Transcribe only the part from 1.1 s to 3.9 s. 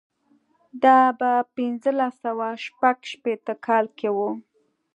په پنځلس سوه شپږ شپېته کال